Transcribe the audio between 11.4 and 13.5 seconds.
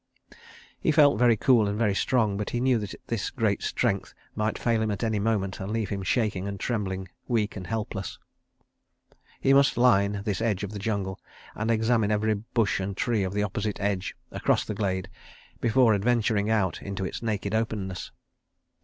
and examine every bush and tree of the